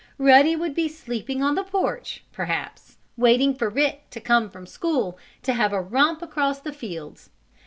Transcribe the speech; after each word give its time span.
Ruddy 0.17 0.55
would 0.55 0.73
be 0.73 0.87
sleeping 0.87 1.43
on 1.43 1.53
the 1.53 1.63
porch, 1.63 2.23
perhaps, 2.31 2.97
waiting 3.17 3.53
for 3.53 3.69
Rick 3.69 4.09
to 4.09 4.19
come 4.19 4.49
from 4.49 4.65
school 4.65 5.15
to 5.43 5.53
have 5.53 5.73
a 5.73 5.79
romp 5.79 6.23
across 6.23 6.59
the 6.59 6.73
fields. 6.73 7.29